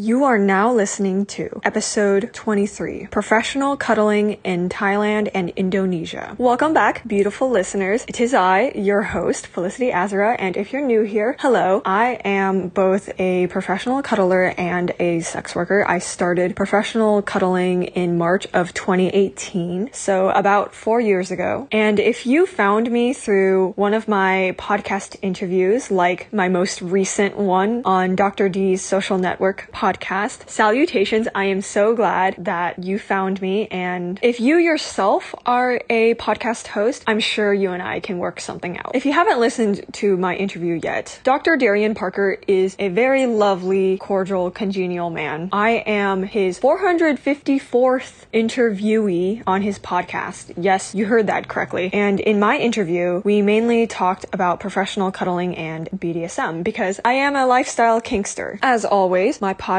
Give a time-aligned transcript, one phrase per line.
[0.00, 6.36] You are now listening to episode 23 Professional Cuddling in Thailand and Indonesia.
[6.38, 8.04] Welcome back, beautiful listeners.
[8.06, 11.82] It is I, your host, Felicity Azura, and if you're new here, hello.
[11.84, 15.84] I am both a professional cuddler and a sex worker.
[15.88, 21.66] I started professional cuddling in March of 2018, so about four years ago.
[21.72, 27.36] And if you found me through one of my podcast interviews, like my most recent
[27.36, 28.48] one on Dr.
[28.48, 29.87] D's social network podcast.
[30.50, 31.28] Salutations.
[31.34, 33.68] I am so glad that you found me.
[33.68, 38.38] And if you yourself are a podcast host, I'm sure you and I can work
[38.38, 38.92] something out.
[38.94, 41.56] If you haven't listened to my interview yet, Dr.
[41.56, 45.48] Darian Parker is a very lovely, cordial, congenial man.
[45.52, 50.52] I am his 454th interviewee on his podcast.
[50.58, 51.88] Yes, you heard that correctly.
[51.94, 57.36] And in my interview, we mainly talked about professional cuddling and BDSM because I am
[57.36, 58.58] a lifestyle kinkster.
[58.60, 59.77] As always, my podcast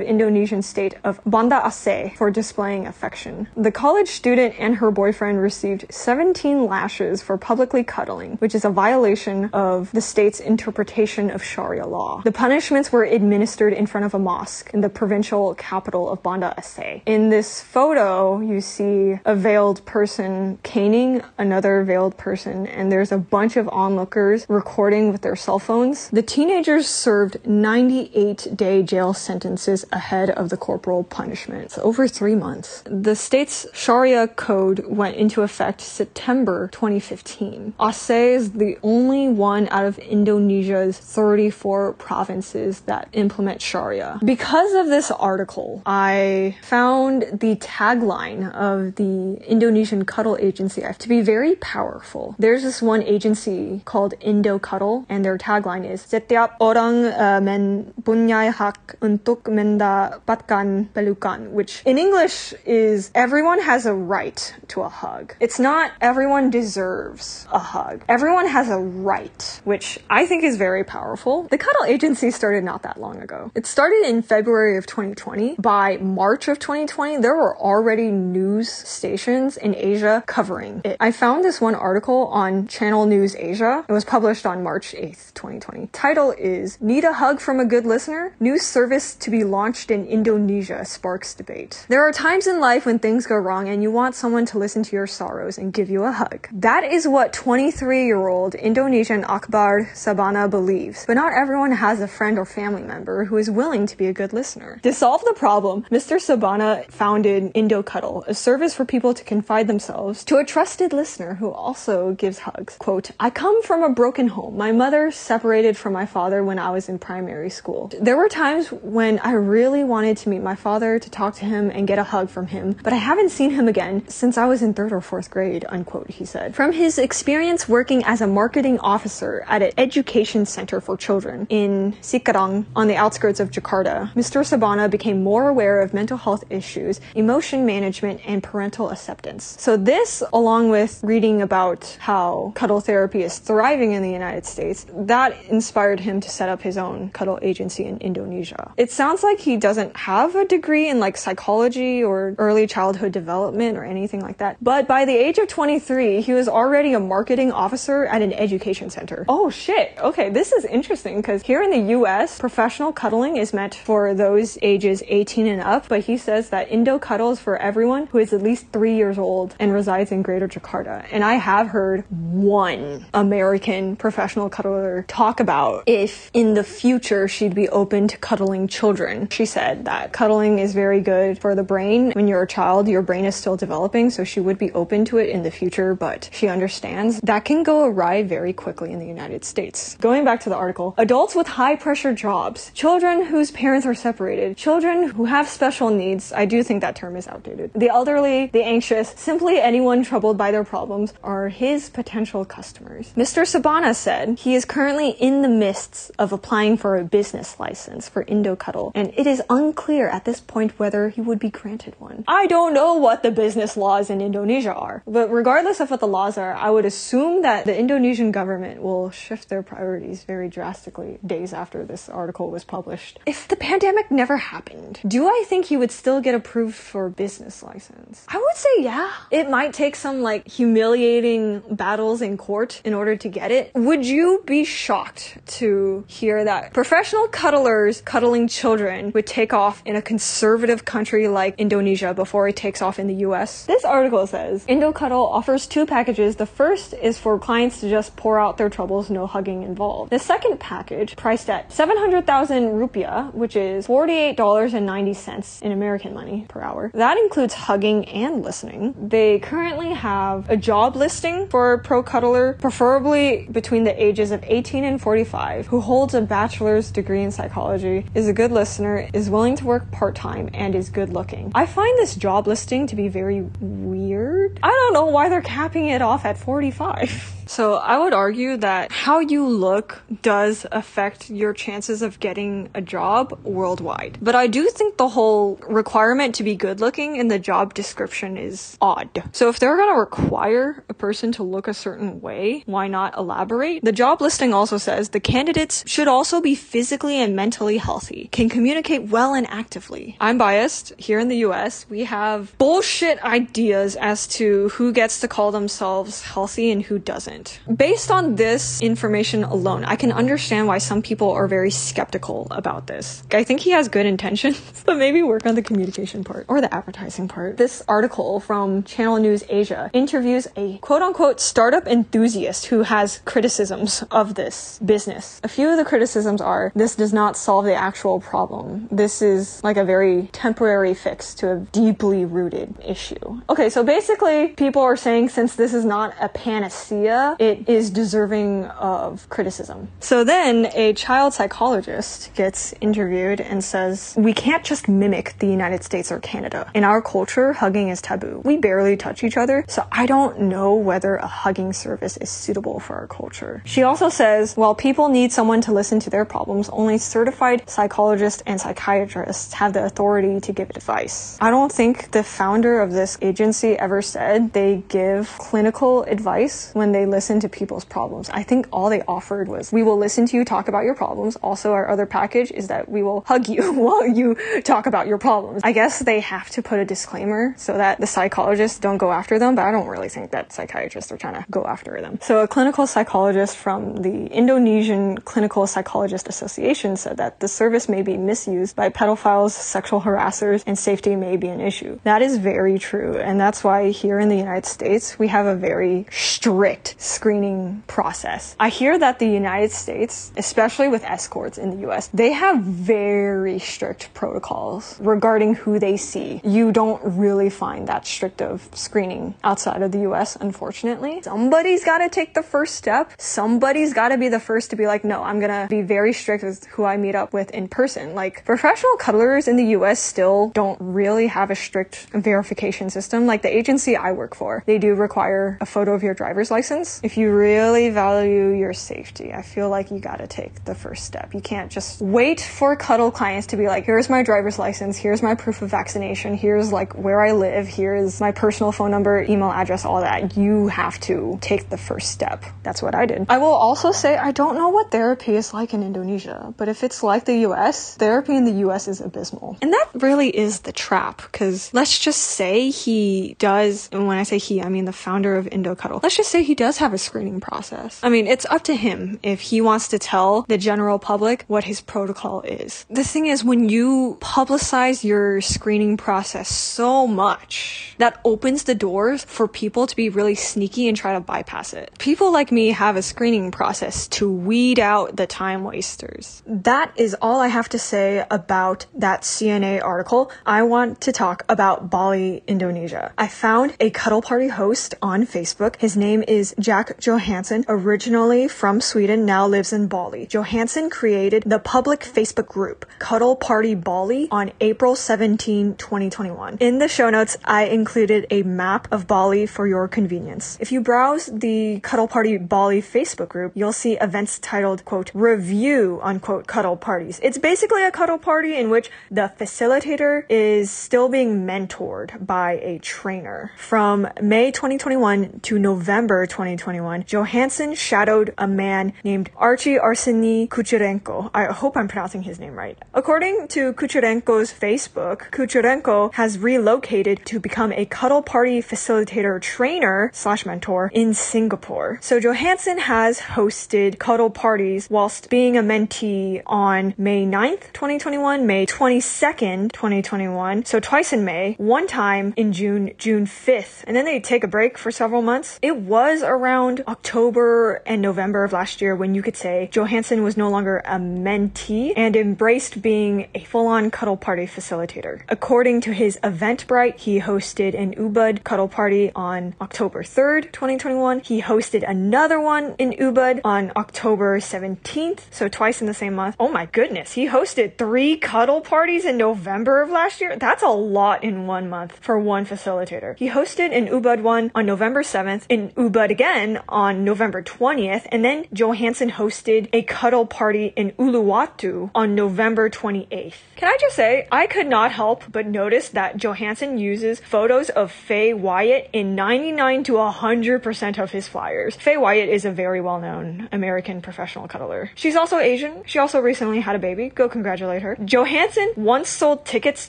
[0.00, 3.48] Indonesian state of Banda Aceh for displaying affection.
[3.56, 8.70] The college student and her boyfriend received 17 lashes for publicly cuddling, which is a
[8.70, 12.22] violation of the state's interpretation of Sharia law.
[12.24, 16.54] The punishments were administered in front of a mosque in the provincial capital of Banda
[16.58, 17.02] Aceh.
[17.06, 23.18] In this photo, you see a veiled person caning another veiled person, and there's a
[23.18, 26.08] bunch of onlookers recording with their cell phones.
[26.10, 31.64] The teenagers served 98 day jail sentences ahead of the corporal punishment.
[31.64, 32.82] It's over three months.
[32.86, 37.74] The state's Sharia code went into effect September 2015.
[37.78, 44.18] Aceh is the only one out of Indonesia's 34 provinces that implement Sharia.
[44.24, 51.20] Because of this article, I found the tagline of the Indonesian cuddle agency to be
[51.20, 52.34] very powerful.
[52.38, 57.94] There's this one agency called Indo Cuddle, and their tagline is Setiap orang uh, men
[58.02, 64.88] punya hak untuk mendapatkan pelukan, which in English is everyone has a right to a
[64.88, 65.32] hug.
[65.40, 68.04] It's not everyone deserves a hug.
[68.08, 71.44] Everyone has a right, which I think is very powerful.
[71.44, 73.50] The cuddle agency started not that long ago.
[73.54, 75.56] It started in February of 2020.
[75.58, 80.96] By March of 2020, there were already news stations in Asia covering it.
[81.00, 83.84] I found this one article on Channel News Asia.
[83.88, 85.88] It was published on March 8th, 2020.
[85.92, 88.34] Title is Need a Hug from a Good Listener?
[88.40, 91.86] New service to be launched in Indonesia sparks debate.
[91.88, 94.82] There are times in life when things go wrong and you want someone to listen
[94.82, 96.48] to your sorrows and give you a hug.
[96.52, 102.06] That is what 23 year old Indonesian Akbar Sabana believes, but not everyone has a
[102.06, 104.78] friend or family member who is willing to be a good listener.
[104.84, 106.18] To solve the problem, Mr.
[106.18, 111.34] Sabana founded Indo Cuddle, a service for people to confide themselves to a trusted listener
[111.34, 112.76] who also gives hugs.
[112.78, 114.56] Quote, I come from a broken home.
[114.56, 117.90] My mother separated from my father when I was in primary school.
[118.00, 121.68] There were times when I really wanted to meet my father, to talk to him
[121.68, 124.62] and get a hug from him, but I haven't seen him again since I was
[124.62, 126.54] in third or fourth grade, unquote, he said.
[126.54, 131.92] From his experience working as a marketing officer at an education center for children in
[132.02, 134.42] Cikarang on the outskirts of Jakarta, Mr.
[134.42, 139.56] Sabana became more aware of mental health issues, emotion management, and parental acceptance.
[139.58, 144.86] So this, along with reading about how cuddle therapy is thriving in the United States,
[144.92, 148.72] that inspired him to set up his own cuddle agency in Indonesia.
[148.76, 153.78] It sounds like he doesn't have a degree in like psychology or early childhood development
[153.78, 157.52] or anything like that, but by the age of 23, he was already a marketing
[157.52, 159.11] officer at an education center.
[159.28, 159.94] Oh shit.
[159.98, 164.58] Okay, this is interesting because here in the US, professional cuddling is meant for those
[164.62, 168.42] ages 18 and up, but he says that Indo cuddles for everyone who is at
[168.42, 171.04] least three years old and resides in Greater Jakarta.
[171.10, 177.54] And I have heard one American professional cuddler talk about if in the future she'd
[177.54, 179.28] be open to cuddling children.
[179.30, 182.12] She said that cuddling is very good for the brain.
[182.12, 185.18] When you're a child, your brain is still developing, so she would be open to
[185.18, 189.08] it in the future, but she understands that can go awry very quickly in the
[189.08, 189.96] United States.
[190.00, 194.56] Going back to the article, adults with high pressure jobs, children whose parents are separated,
[194.56, 197.72] children who have special needs, I do think that term is outdated.
[197.74, 203.12] The elderly, the anxious, simply anyone troubled by their problems are his potential customers.
[203.16, 203.42] Mr.
[203.42, 208.24] Sabana said he is currently in the midst of applying for a business license for
[208.24, 212.24] IndoCuddle, and it is unclear at this point whether he would be granted one.
[212.28, 216.06] I don't know what the business laws in Indonesia are, but regardless of what the
[216.06, 220.48] laws are, I would assume that the Indonesian government will will shift their priorities very
[220.48, 223.18] drastically days after this article was published.
[223.26, 227.62] If the pandemic never happened, do I think he would still get approved for business
[227.62, 228.24] license?
[228.28, 229.10] I would say yeah.
[229.30, 233.72] It might take some like humiliating battles in court in order to get it.
[233.74, 239.96] Would you be shocked to hear that professional cuddlers cuddling children would take off in
[239.96, 243.66] a conservative country like Indonesia before it takes off in the US?
[243.66, 246.36] This article says IndoCuddle offers two packages.
[246.36, 248.70] The first is for clients to just pour out their
[249.10, 250.10] no hugging involved.
[250.10, 256.90] The second package, priced at 700,000 rupiah, which is $48.90 in American money per hour,
[256.94, 258.94] that includes hugging and listening.
[258.98, 264.42] They currently have a job listing for a pro cuddler, preferably between the ages of
[264.44, 269.30] 18 and 45, who holds a bachelor's degree in psychology, is a good listener, is
[269.30, 271.52] willing to work part time, and is good looking.
[271.54, 274.58] I find this job listing to be very weird.
[274.62, 277.38] I don't know why they're capping it off at 45.
[277.52, 282.80] So I would argue that how you look does affect your chances of getting a
[282.80, 284.16] job worldwide.
[284.22, 288.38] But I do think the whole requirement to be good looking in the job description
[288.38, 289.22] is odd.
[289.32, 293.84] So if they're gonna require a person to look a certain way, why not elaborate?
[293.84, 298.48] The job listing also says the candidates should also be physically and mentally healthy, can
[298.48, 300.16] communicate well and actively.
[300.18, 300.94] I'm biased.
[300.96, 306.22] Here in the US, we have bullshit ideas as to who gets to call themselves
[306.22, 307.41] healthy and who doesn't.
[307.74, 312.86] Based on this information alone, I can understand why some people are very skeptical about
[312.86, 313.22] this.
[313.32, 316.72] I think he has good intentions, but maybe work on the communication part or the
[316.72, 317.56] advertising part.
[317.56, 324.04] This article from Channel News Asia interviews a quote unquote startup enthusiast who has criticisms
[324.10, 325.40] of this business.
[325.44, 328.88] A few of the criticisms are this does not solve the actual problem.
[328.90, 333.40] This is like a very temporary fix to a deeply rooted issue.
[333.48, 338.66] Okay, so basically, people are saying since this is not a panacea, it is deserving
[338.66, 339.88] of criticism.
[340.00, 345.84] So then a child psychologist gets interviewed and says, We can't just mimic the United
[345.84, 346.70] States or Canada.
[346.74, 348.40] In our culture, hugging is taboo.
[348.44, 352.80] We barely touch each other, so I don't know whether a hugging service is suitable
[352.80, 353.62] for our culture.
[353.64, 358.42] She also says, While people need someone to listen to their problems, only certified psychologists
[358.46, 361.38] and psychiatrists have the authority to give advice.
[361.40, 366.92] I don't think the founder of this agency ever said they give clinical advice when
[366.92, 368.28] they listen to people's problems.
[368.30, 371.36] I think all they offered was, we will listen to you talk about your problems.
[371.36, 375.18] Also, our other package is that we will hug you while you talk about your
[375.18, 375.60] problems.
[375.62, 379.38] I guess they have to put a disclaimer so that the psychologists don't go after
[379.38, 382.18] them, but I don't really think that psychiatrists are trying to go after them.
[382.22, 388.02] So a clinical psychologist from the Indonesian Clinical Psychologist Association said that the service may
[388.02, 392.00] be misused by pedophiles, sexual harassers, and safety may be an issue.
[392.04, 395.54] That is very true, and that's why here in the United States, we have a
[395.54, 398.54] very strict screening process.
[398.60, 403.58] I hear that the United States, especially with escorts in the US, they have very
[403.58, 406.40] strict protocols regarding who they see.
[406.44, 411.22] You don't really find that strict of screening outside of the US, unfortunately.
[411.22, 413.12] Somebody's got to take the first step.
[413.18, 416.12] Somebody's got to be the first to be like, no, I'm going to be very
[416.12, 418.14] strict with who I meet up with in person.
[418.14, 423.26] Like professional cuddlers in the US still don't really have a strict verification system.
[423.26, 426.91] Like the agency I work for, they do require a photo of your driver's license.
[427.02, 431.04] If you really value your safety, I feel like you got to take the first
[431.04, 431.34] step.
[431.34, 435.22] You can't just wait for cuddle clients to be like, here's my driver's license, here's
[435.22, 439.50] my proof of vaccination, here's like where I live, here's my personal phone number, email
[439.50, 440.36] address, all that.
[440.36, 442.44] You have to take the first step.
[442.62, 443.26] That's what I did.
[443.28, 446.82] I will also say I don't know what therapy is like in Indonesia, but if
[446.82, 449.56] it's like the US, therapy in the US is abysmal.
[449.62, 454.22] And that really is the trap, because let's just say he does, and when I
[454.24, 456.00] say he, I mean the founder of Indo Cuddle.
[456.02, 458.00] let's just say he does have a screening process.
[458.02, 461.62] I mean, it's up to him if he wants to tell the general public what
[461.62, 462.84] his protocol is.
[462.90, 469.22] The thing is, when you publicize your screening process so much, that opens the doors
[469.24, 471.92] for people to be really sneaky and try to bypass it.
[471.98, 476.42] People like me have a screening process to weed out the time wasters.
[476.46, 480.32] That is all I have to say about that CNA article.
[480.44, 483.12] I want to talk about Bali, Indonesia.
[483.16, 485.76] I found a cuddle party host on Facebook.
[485.76, 490.26] His name is Jack Johansson, originally from Sweden, now lives in Bali.
[490.26, 496.56] Johansson created the public Facebook group Cuddle Party Bali on April 17, 2021.
[496.60, 500.56] In the show notes, I included a map of Bali for your convenience.
[500.60, 506.00] If you browse the Cuddle Party Bali Facebook group, you'll see events titled, quote, review,
[506.02, 507.20] unquote, cuddle parties.
[507.22, 512.78] It's basically a cuddle party in which the facilitator is still being mentored by a
[512.78, 513.52] trainer.
[513.58, 521.28] From May 2021 to November 2021, 2021, Johansson shadowed a man named Archie Arseny Kucherenko.
[521.34, 522.78] I hope I'm pronouncing his name right.
[522.94, 530.46] According to Kucherenko's Facebook, Kucherenko has relocated to become a cuddle party facilitator trainer slash
[530.46, 531.98] mentor in Singapore.
[532.00, 538.66] So Johansson has hosted cuddle parties whilst being a mentee on May 9th, 2021, May
[538.66, 540.64] 22nd, 2021.
[540.64, 544.48] So twice in May, one time in June, June 5th, and then they take a
[544.48, 545.58] break for several months.
[545.60, 550.36] It was around October and November of last year when you could say Johansson was
[550.36, 555.22] no longer a mentee and embraced being a full-on cuddle party facilitator.
[555.30, 561.20] According to his Eventbrite, he hosted an Ubud cuddle party on October 3rd, 2021.
[561.20, 566.36] He hosted another one in Ubud on October 17th, so twice in the same month.
[566.38, 570.36] Oh my goodness, he hosted three cuddle parties in November of last year?
[570.36, 573.16] That's a lot in one month for one facilitator.
[573.16, 578.24] He hosted an Ubud one on November 7th, in Ubud again on November 20th, and
[578.24, 583.34] then Johansson hosted a cuddle party in Uluwatu on November 28th.
[583.56, 587.92] Can I just say, I could not help but notice that Johansson uses photos of
[587.92, 591.76] Faye Wyatt in 99 to 100% of his flyers.
[591.76, 594.90] Faye Wyatt is a very well known American professional cuddler.
[594.94, 595.82] She's also Asian.
[595.86, 597.08] She also recently had a baby.
[597.08, 597.96] Go congratulate her.
[598.04, 599.88] Johansson once sold tickets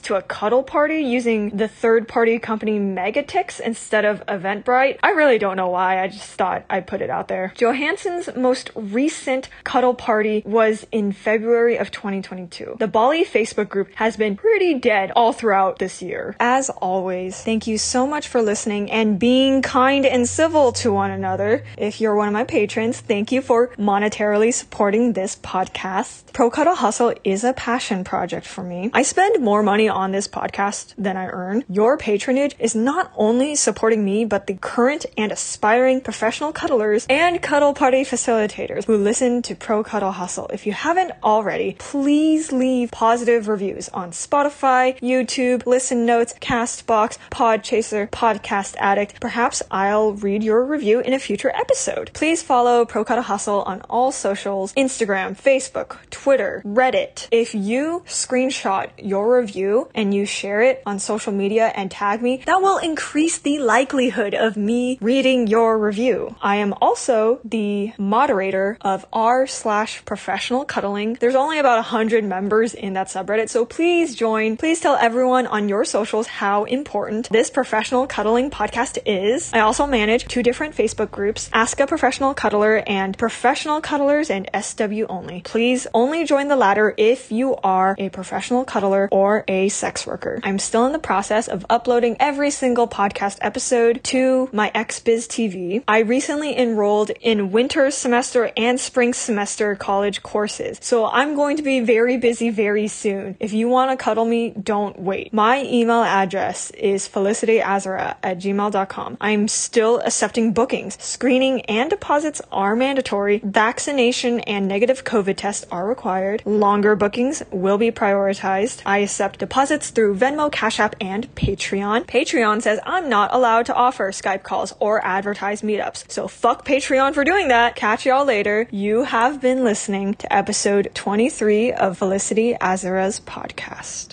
[0.00, 4.98] to a cuddle party using the third party company Megatix instead of Eventbrite.
[5.02, 6.02] I really don't know why.
[6.02, 7.52] I just thought I'd put it out there.
[7.56, 12.76] Johansson's most recent cuddle party was in February of 2022.
[12.78, 16.36] The Bali Facebook group has been pretty dead all throughout this year.
[16.40, 21.10] As always, thank you so much for listening and being kind and civil to one
[21.10, 21.64] another.
[21.78, 26.32] If you're one of my patrons, thank you for monetarily supporting this podcast.
[26.32, 28.90] Pro Cuddle Hustle is a passion project for me.
[28.92, 31.64] I spend more money on this podcast than I earn.
[31.68, 37.42] Your patronage is not only supporting me, but the current and aspiring professional cuddlers and
[37.42, 40.48] cuddle party facilitators who listen to Pro Cuddle Hustle.
[40.54, 48.08] If you haven't already, please leave positive reviews on Spotify, YouTube, Listen Notes, Castbox, Podchaser,
[48.08, 49.20] Podcast Addict.
[49.20, 52.10] Perhaps I'll read your review in a future episode.
[52.14, 57.28] Please follow Pro Cuddle Hustle on all socials Instagram, Facebook, Twitter, Reddit.
[57.30, 62.42] If you screenshot your review and you share it on social media and tag me,
[62.46, 66.13] that will increase the likelihood of me reading your review.
[66.42, 71.14] I am also the moderator of r slash professional cuddling.
[71.14, 74.56] There's only about 100 members in that subreddit, so please join.
[74.56, 79.52] Please tell everyone on your socials how important this professional cuddling podcast is.
[79.52, 84.48] I also manage two different Facebook groups, Ask a Professional Cuddler and Professional Cuddlers and
[84.54, 85.42] SW Only.
[85.42, 90.40] Please only join the latter if you are a professional cuddler or a sex worker.
[90.42, 95.82] I'm still in the process of uploading every single podcast episode to my XBiz TV.
[95.86, 101.62] I recently enrolled in winter semester and spring semester college courses, so I'm going to
[101.62, 103.36] be very busy very soon.
[103.40, 105.32] If you want to cuddle me, don't wait.
[105.32, 109.16] My email address is felicityazura at gmail.com.
[109.20, 111.02] I'm still accepting bookings.
[111.02, 113.40] Screening and deposits are mandatory.
[113.44, 116.42] Vaccination and negative COVID tests are required.
[116.44, 118.82] Longer bookings will be prioritized.
[118.84, 122.06] I accept deposits through Venmo, Cash App, and Patreon.
[122.06, 125.93] Patreon says I'm not allowed to offer Skype calls or advertise meetups.
[126.08, 127.76] So fuck Patreon for doing that.
[127.76, 128.68] Catch y'all later.
[128.70, 134.08] You have been listening to episode 23 of Felicity Azura's podcast.